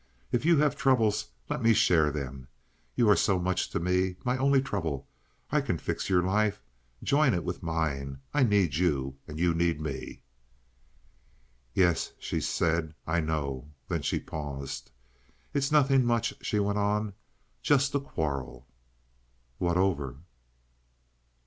[0.31, 2.47] If you have troubles let me share them.
[2.95, 5.07] You are so much to me—my only trouble.
[5.51, 6.59] I can fix your life.
[7.03, 8.17] Join it with mine.
[8.33, 10.23] I need you, and you need me."
[11.75, 14.89] "Yes," she said, "I know." Then she paused.
[15.53, 18.65] "It's nothing much," she went on—"just a quarrel."
[19.59, 20.15] "What over?"